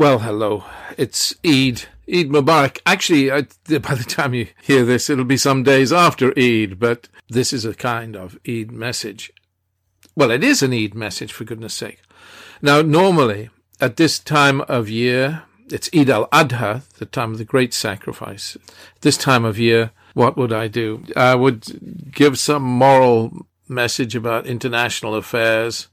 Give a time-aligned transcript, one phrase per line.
[0.00, 0.64] Well, hello.
[0.96, 1.82] It's Eid.
[2.08, 2.78] Eid Mubarak.
[2.86, 7.10] Actually, I, by the time you hear this, it'll be some days after Eid, but
[7.28, 9.30] this is a kind of Eid message.
[10.16, 12.00] Well, it is an Eid message, for goodness sake.
[12.62, 17.74] Now, normally, at this time of year, it's Eid al-Adha, the time of the great
[17.74, 18.56] sacrifice.
[19.02, 21.04] This time of year, what would I do?
[21.14, 25.88] I would give some moral message about international affairs.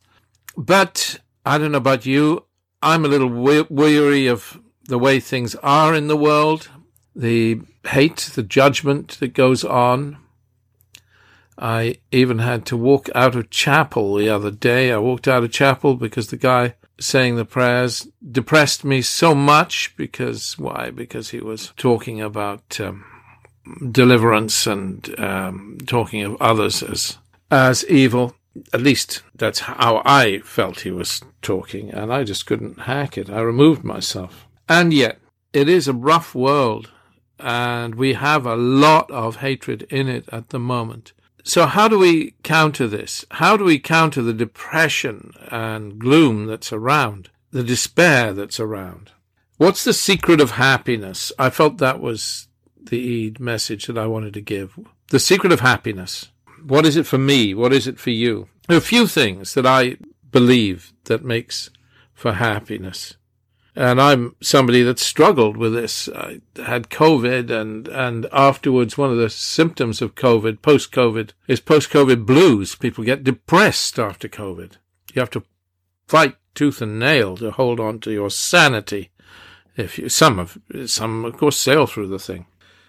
[0.55, 2.45] But I don't know about you.
[2.81, 3.29] I'm a little
[3.69, 6.69] weary of the way things are in the world,
[7.15, 10.17] the hate, the judgment that goes on.
[11.57, 14.91] I even had to walk out of chapel the other day.
[14.91, 19.95] I walked out of chapel because the guy saying the prayers depressed me so much
[19.97, 20.91] because why?
[20.91, 23.05] Because he was talking about um,
[23.91, 27.17] deliverance and um, talking of others as
[27.49, 28.35] as evil
[28.73, 33.29] at least that's how I felt he was talking, and I just couldn't hack it.
[33.29, 34.47] I removed myself.
[34.69, 35.19] And yet,
[35.53, 36.91] it is a rough world,
[37.39, 41.13] and we have a lot of hatred in it at the moment.
[41.43, 43.25] So, how do we counter this?
[43.31, 49.11] How do we counter the depression and gloom that's around, the despair that's around?
[49.57, 51.31] What's the secret of happiness?
[51.39, 52.47] I felt that was
[52.79, 54.77] the message that I wanted to give.
[55.09, 56.29] The secret of happiness.
[56.63, 57.53] What is it for me?
[57.53, 58.47] What is it for you?
[58.67, 59.97] There are a few things that I
[60.31, 61.69] believe that makes
[62.13, 63.15] for happiness.
[63.75, 66.09] And I'm somebody that struggled with this.
[66.09, 72.25] I had COVID and, and afterwards one of the symptoms of COVID, post-COVID, is post-COVID
[72.25, 72.73] blues.
[72.73, 74.73] People get depressed after COVID.
[75.13, 75.43] You have to
[76.07, 79.11] fight tooth and nail to hold on to your sanity.
[79.75, 82.47] If you, some of, some of course sail through the thing.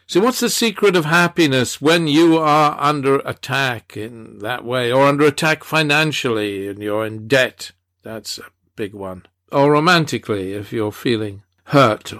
[0.08, 5.04] So what's the secret of happiness when you are under attack in that way, or
[5.04, 7.72] under attack financially and you're in debt?
[8.04, 9.26] That's a big one.
[9.52, 12.14] Or romantically, if you're feeling hurt,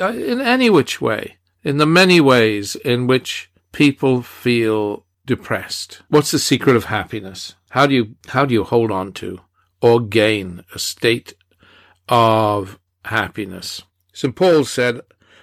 [0.00, 6.02] uh, in any which way, in the many ways in which people feel depressed.
[6.08, 7.54] What's the secret of happiness?
[7.70, 9.42] How do you, how do you hold on to
[9.80, 11.34] or gain a state
[12.08, 13.82] of happiness?
[14.12, 14.34] St.
[14.34, 15.02] Paul said,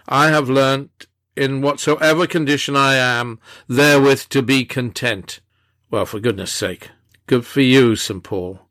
[0.10, 5.40] I have learnt in whatsoever condition I am, therewith to be content.
[5.90, 6.90] Well, for goodness sake.
[7.28, 8.24] Good for you, St.
[8.24, 8.62] Paul.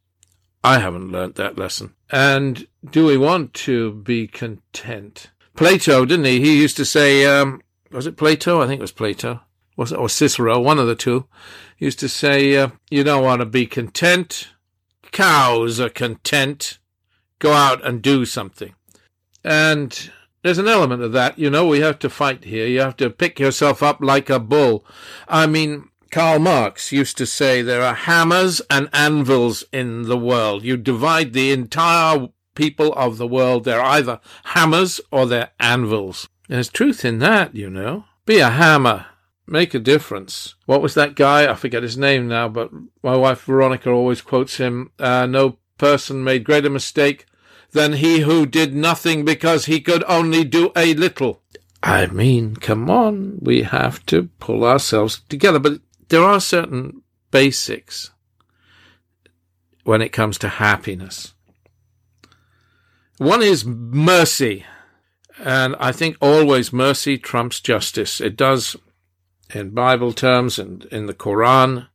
[0.62, 1.94] I haven't learnt that lesson.
[2.10, 5.30] And do we want to be content?
[5.56, 6.40] Plato, didn't he?
[6.40, 7.60] He used to say, um,
[7.90, 8.62] was it Plato?
[8.62, 9.40] I think it was Plato.
[9.76, 11.26] Was it, or Cicero, one of the two.
[11.78, 14.48] Used to say, uh, you don't want to be content.
[15.12, 16.78] Cows are content.
[17.38, 18.74] Go out and do something.
[19.42, 20.10] And
[20.44, 22.66] there's an element of that, you know, we have to fight here.
[22.66, 24.84] You have to pick yourself up like a bull.
[25.26, 30.62] I mean, Karl Marx used to say there are hammers and anvils in the world.
[30.62, 33.64] You divide the entire people of the world.
[33.64, 36.28] They're either hammers or they're anvils.
[36.46, 38.04] There's truth in that, you know.
[38.26, 39.06] Be a hammer.
[39.46, 40.56] Make a difference.
[40.66, 41.50] What was that guy?
[41.50, 42.70] I forget his name now, but
[43.02, 44.90] my wife Veronica always quotes him.
[44.98, 47.24] Uh, no person made greater mistake
[47.74, 51.42] than he who did nothing because he could only do a little.
[51.82, 58.12] I mean, come on, we have to pull ourselves together, but there are certain basics
[59.82, 61.34] when it comes to happiness.
[63.18, 64.64] One is mercy.
[65.38, 68.20] And I think always mercy trumps justice.
[68.20, 68.76] It does
[69.52, 71.88] in Bible terms and in the Quran.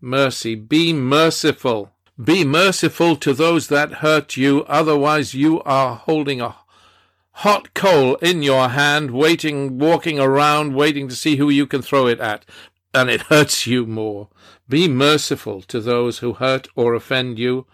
[0.00, 0.54] Mercy.
[0.54, 1.92] Be merciful.
[2.22, 6.56] Be merciful to those that hurt you, otherwise you are holding a
[7.32, 12.06] hot coal in your hand, waiting, walking around, waiting to see who you can throw
[12.06, 12.44] it at,
[12.92, 14.28] and it hurts you more.
[14.68, 17.66] Be merciful to those who hurt or offend you,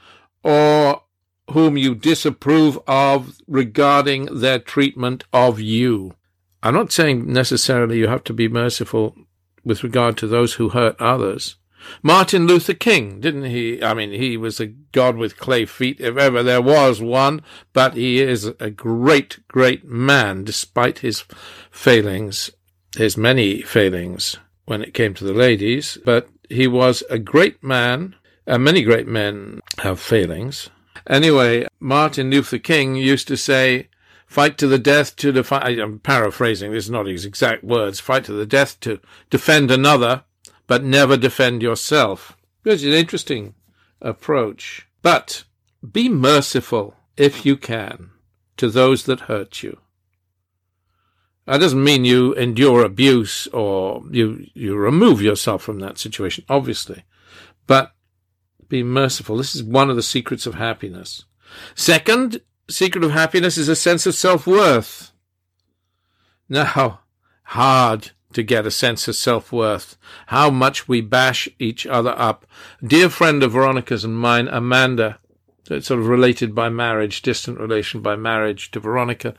[0.44, 1.02] or
[1.50, 6.14] whom you disapprove of regarding their treatment of you.
[6.62, 9.16] I'm not saying necessarily you have to be merciful
[9.64, 11.56] with regard to those who hurt others.
[12.02, 13.82] Martin Luther King, didn't he?
[13.82, 17.42] I mean, he was a god with clay feet, if ever there was one,
[17.72, 21.24] but he is a great, great man, despite his
[21.70, 22.50] failings,
[22.96, 25.98] his many failings when it came to the ladies.
[26.04, 28.14] But he was a great man,
[28.46, 30.70] and many great men have failings.
[31.08, 33.88] Anyway, Martin Luther King used to say,
[34.26, 38.24] fight to the death to defend, I'm paraphrasing, this is not his exact words, fight
[38.24, 39.00] to the death to
[39.30, 40.24] defend another
[40.66, 42.36] but never defend yourself.
[42.64, 43.54] It's an interesting
[44.00, 44.86] approach.
[45.02, 45.44] But
[45.92, 48.10] be merciful, if you can,
[48.56, 49.78] to those that hurt you.
[51.46, 57.04] That doesn't mean you endure abuse or you, you remove yourself from that situation, obviously.
[57.68, 57.92] But
[58.68, 59.36] be merciful.
[59.36, 61.24] This is one of the secrets of happiness.
[61.76, 65.12] Second, secret of happiness is a sense of self worth.
[66.48, 67.00] Now,
[67.44, 69.96] hard to get a sense of self worth.
[70.26, 72.44] How much we bash each other up.
[72.86, 75.18] Dear friend of Veronica's and mine, Amanda,
[75.64, 79.32] sort of related by marriage, distant relation by marriage to Veronica,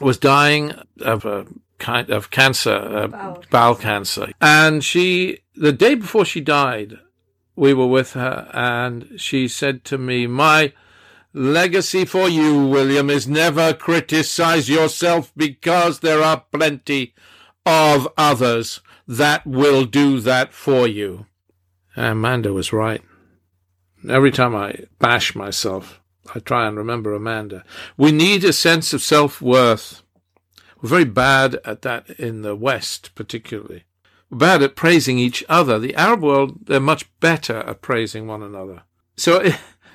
[0.00, 0.72] was dying
[1.02, 1.46] of a
[1.78, 3.44] kind of cancer, uh, bowel.
[3.50, 4.32] bowel cancer.
[4.40, 6.98] And she, the day before she died,
[7.54, 10.72] we were with her and she said to me, my
[11.34, 17.14] legacy for you, William, is never criticize yourself because there are plenty
[17.66, 21.26] of others that will do that for you.
[21.96, 23.02] Amanda was right.
[24.08, 26.00] Every time I bash myself,
[26.34, 27.64] I try and remember Amanda.
[27.96, 30.02] We need a sense of self-worth.
[30.80, 33.84] We're very bad at that in the West, particularly.
[34.30, 35.78] We're bad at praising each other.
[35.78, 38.82] The Arab world, they're much better at praising one another.
[39.16, 39.40] So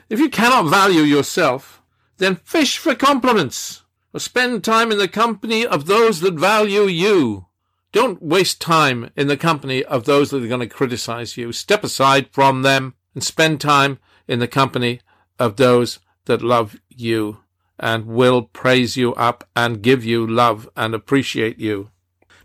[0.09, 1.81] if you cannot value yourself,
[2.18, 3.83] then fish for compliments
[4.13, 7.45] or spend time in the company of those that value you.
[7.91, 11.51] Don't waste time in the company of those that are going to criticize you.
[11.51, 15.01] Step aside from them and spend time in the company
[15.38, 17.39] of those that love you
[17.77, 21.89] and will praise you up and give you love and appreciate you.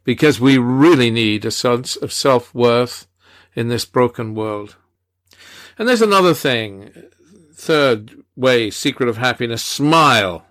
[0.03, 3.07] Because we really need a sense of self-worth
[3.55, 4.77] in this broken world.
[5.79, 6.91] And there's another thing.
[7.53, 10.46] Third way, secret of happiness, smile.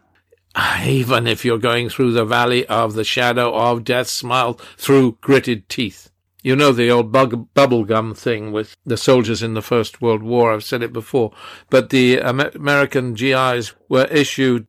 [0.57, 5.18] Ah, even if you're going through the valley of the shadow of death, smile through
[5.19, 6.10] gritted teeth.
[6.44, 10.54] You know the old bug- bubblegum thing with the soldiers in the First World War.
[10.54, 11.34] I've said it before.
[11.69, 14.68] But the Amer- American GIs were issued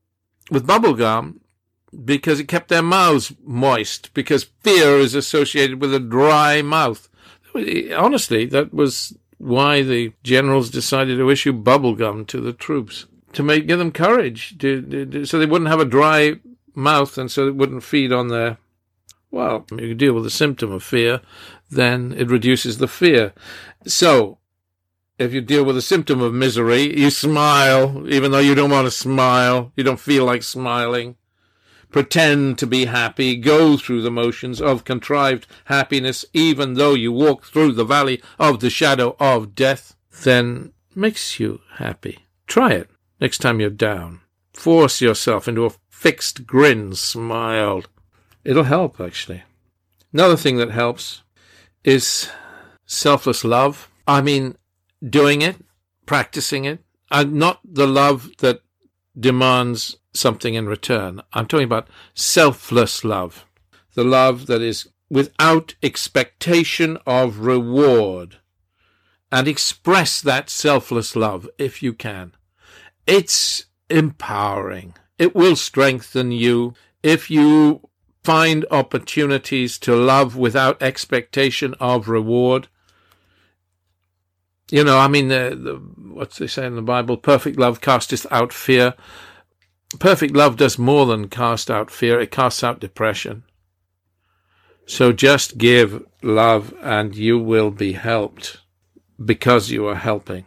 [0.50, 1.36] with bubblegum
[2.04, 7.08] because it kept their mouths moist, because fear is associated with a dry mouth.
[7.54, 13.06] Honestly, that was why the generals decided to issue bubblegum to the troops
[13.36, 16.36] to make give them courage, to, to, so they wouldn't have a dry
[16.74, 18.56] mouth and so it wouldn't feed on their.
[19.30, 21.20] Well, you deal with the symptom of fear,
[21.70, 23.34] then it reduces the fear.
[23.86, 24.38] So,
[25.18, 28.86] if you deal with a symptom of misery, you smile, even though you don't want
[28.86, 31.16] to smile, you don't feel like smiling.
[31.90, 37.44] Pretend to be happy, go through the motions of contrived happiness, even though you walk
[37.44, 42.20] through the valley of the shadow of death, then makes you happy.
[42.46, 42.88] Try it
[43.20, 44.20] next time you're down.
[44.52, 47.82] Force yourself into a fixed grin, smile.
[48.44, 49.42] It'll help, actually.
[50.12, 51.22] Another thing that helps
[51.84, 52.30] is
[52.86, 53.90] selfless love.
[54.06, 54.56] I mean,
[55.06, 55.56] doing it,
[56.06, 56.80] practicing it,
[57.10, 58.60] and not the love that
[59.18, 61.20] demands something in return.
[61.32, 63.44] I'm talking about selfless love.
[63.94, 68.38] The love that is without expectation of reward.
[69.30, 72.32] And express that selfless love if you can.
[73.06, 74.94] It's empowering.
[75.18, 77.88] It will strengthen you if you
[78.24, 82.68] find opportunities to love without expectation of reward.
[84.70, 85.74] You know, I mean, the, the,
[86.12, 87.16] what's they say in the Bible?
[87.16, 88.94] Perfect love casteth out fear.
[90.00, 92.18] Perfect love does more than cast out fear.
[92.18, 93.44] It casts out depression.
[94.86, 98.58] So just give love and you will be helped
[99.24, 100.46] because you are helping.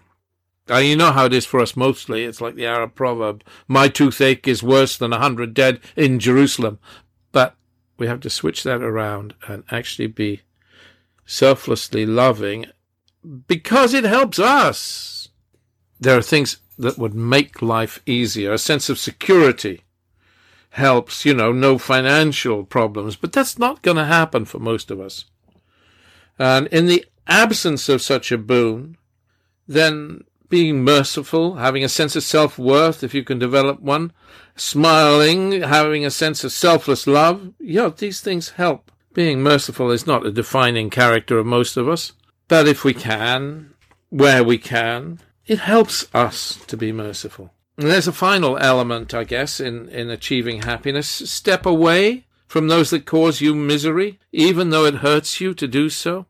[0.69, 2.23] You know how it is for us mostly.
[2.23, 6.79] It's like the Arab proverb, my toothache is worse than a hundred dead in Jerusalem.
[7.31, 7.55] But
[7.97, 10.41] we have to switch that around and actually be
[11.25, 12.67] selflessly loving
[13.47, 15.29] because it helps us.
[15.99, 18.53] There are things that would make life easier.
[18.53, 19.83] A sense of security
[20.71, 24.99] helps, you know, no financial problems, but that's not going to happen for most of
[24.99, 25.25] us.
[26.37, 28.97] And in the absence of such a boon,
[29.67, 34.11] then being merciful, having a sense of self-worth, if you can develop one,
[34.55, 38.91] smiling, having a sense of selfless love, yeah, these things help.
[39.13, 42.13] Being merciful is not a defining character of most of us,
[42.47, 43.73] but if we can,
[44.09, 47.53] where we can, it helps us to be merciful.
[47.77, 51.07] And there's a final element, I guess, in, in achieving happiness.
[51.07, 55.89] Step away from those that cause you misery, even though it hurts you to do
[55.89, 56.25] so.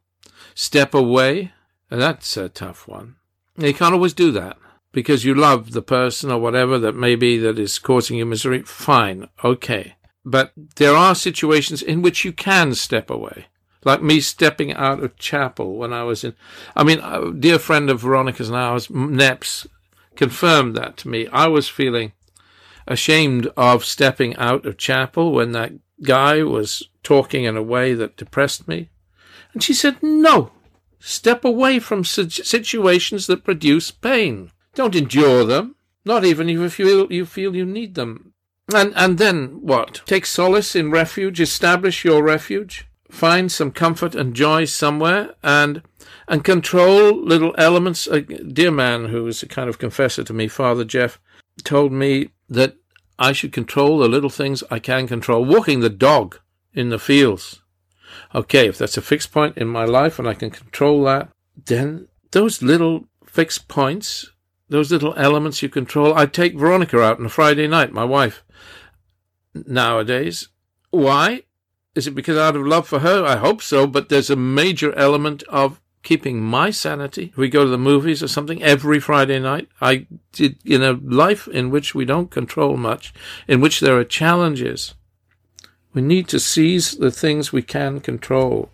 [0.54, 1.54] Step away.
[1.90, 3.16] And that's a tough one.
[3.60, 4.58] You can't always do that
[4.92, 8.64] because you love the person or whatever that may be that is causing you misery.
[8.64, 9.30] Fine.
[9.44, 9.96] Okay.
[10.26, 13.48] But there are situations in which you can step away.
[13.86, 16.36] Like me stepping out of chapel when I was in,
[16.76, 19.68] I mean, a dear friend of Veronica's and ours, Neps,
[20.16, 21.28] confirmed that to me.
[21.28, 22.12] I was feeling
[22.88, 25.72] ashamed of stepping out of chapel when that
[26.04, 28.90] guy was talking in a way that depressed me.
[29.54, 30.52] And she said, no,
[31.00, 34.52] Step away from situations that produce pain.
[34.76, 35.76] Don't endure them.
[36.06, 38.34] Not even if you feel you feel you need them.
[38.74, 40.02] And and then what?
[40.06, 45.82] Take solace in refuge, establish your refuge, find some comfort and joy somewhere, and
[46.28, 48.08] and control little elements.
[48.08, 51.20] A dear man who is a kind of confessor to me, Father Jeff,
[51.64, 52.76] told me that
[53.18, 55.44] I should control the little things I can control.
[55.44, 56.40] Walking the dog
[56.74, 57.62] in the fields.
[58.34, 61.30] Okay, if that's a fixed point in my life and I can control that,
[61.66, 64.30] then those little fixed points,
[64.70, 66.14] those little elements you control.
[66.14, 68.44] I take Veronica out on a Friday night, my wife,
[69.54, 70.50] nowadays.
[70.92, 71.44] Why?
[71.96, 73.26] Is it because out of love for her?
[73.26, 77.34] I hope so, but there's a major element of keeping my sanity.
[77.36, 79.68] We go to the movies or something every Friday night.
[79.82, 83.14] I did in a life in which we don't control much,
[83.48, 84.94] in which there are challenges.
[85.94, 88.70] We need to seize the things we can control.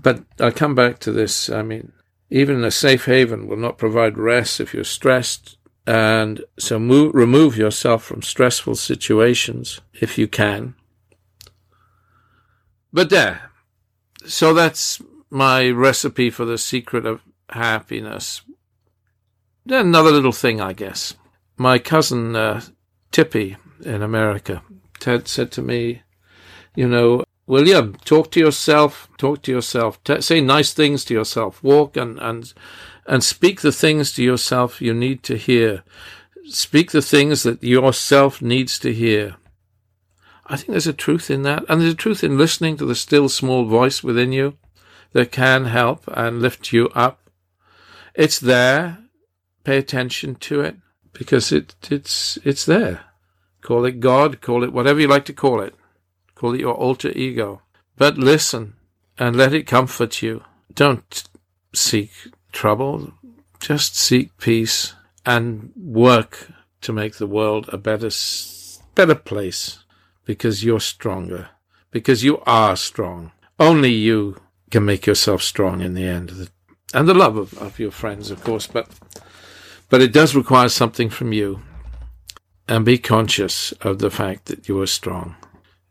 [0.00, 1.50] But I come back to this.
[1.50, 1.92] I mean,
[2.30, 5.56] even a safe haven will not provide rest if you're stressed.
[5.86, 10.74] And so move, remove yourself from stressful situations if you can.
[12.92, 13.50] But there.
[14.26, 18.42] So that's my recipe for the secret of happiness.
[19.68, 21.14] Another little thing, I guess.
[21.56, 22.62] My cousin uh,
[23.12, 24.62] Tippy in America,
[24.98, 26.02] Ted said to me,
[26.76, 31.62] you know, William, talk to yourself, talk to yourself, T- say nice things to yourself,
[31.62, 32.52] walk and, and,
[33.06, 35.82] and speak the things to yourself you need to hear.
[36.48, 39.36] Speak the things that yourself needs to hear.
[40.46, 41.64] I think there's a truth in that.
[41.68, 44.56] And there's a truth in listening to the still small voice within you
[45.12, 47.30] that can help and lift you up.
[48.14, 48.98] It's there.
[49.64, 50.76] Pay attention to it
[51.12, 53.00] because it, it's, it's there.
[53.60, 55.74] Call it God, call it whatever you like to call it.
[56.36, 57.62] Call it your alter ego.
[57.96, 58.74] But listen
[59.18, 60.44] and let it comfort you.
[60.72, 61.24] Don't
[61.74, 62.10] seek
[62.52, 63.12] trouble.
[63.58, 64.92] Just seek peace
[65.24, 66.48] and work
[66.82, 68.10] to make the world a better,
[68.94, 69.82] better place
[70.26, 71.48] because you're stronger,
[71.90, 73.32] because you are strong.
[73.58, 74.36] Only you
[74.70, 76.50] can make yourself strong in the end.
[76.92, 78.88] And the love of, of your friends, of course, but,
[79.88, 81.62] but it does require something from you.
[82.68, 85.36] And be conscious of the fact that you are strong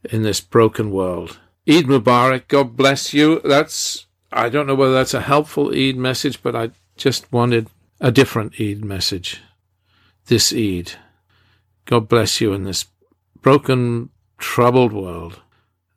[0.05, 1.39] in this broken world.
[1.67, 2.47] Eid Mubarak.
[2.47, 3.41] God bless you.
[3.43, 7.67] That's, I don't know whether that's a helpful Eid message, but I just wanted
[8.00, 9.41] a different Eid message.
[10.27, 10.93] This Eid.
[11.85, 12.85] God bless you in this
[13.41, 15.41] broken, troubled world.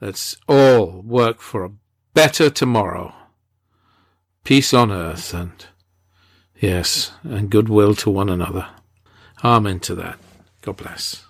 [0.01, 1.73] Let's all work for a
[2.15, 3.15] better tomorrow.
[4.45, 5.67] Peace on earth and,
[6.61, 8.69] yes, and goodwill to one another.
[9.45, 10.19] Amen to that.
[10.63, 11.28] God bless.